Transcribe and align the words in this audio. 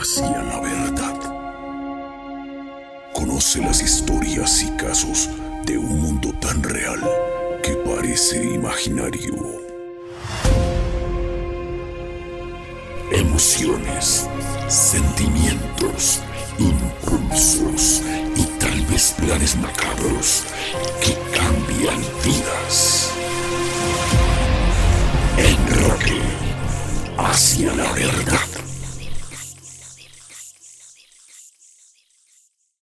hacia 0.00 0.42
la 0.42 0.60
verdad. 0.60 1.14
Conoce 3.12 3.60
las 3.60 3.82
historias 3.82 4.62
y 4.62 4.70
casos 4.76 5.28
de 5.66 5.76
un 5.76 6.00
mundo 6.00 6.32
tan 6.40 6.62
real 6.62 7.00
que 7.62 7.74
parece 7.74 8.42
imaginario. 8.42 9.34
Emociones, 13.12 14.26
sentimientos, 14.68 16.20
impulsos 16.58 18.02
y 18.36 18.44
tal 18.58 18.80
vez 18.86 19.14
planes 19.18 19.54
macabros 19.56 20.44
que 21.02 21.14
cambian 21.36 22.00
vidas. 22.24 23.10
Enroque 25.36 26.20
hacia 27.18 27.74
la 27.74 27.92
verdad. 27.92 28.49